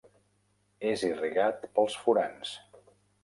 [0.91, 2.55] És irrigat pels furans.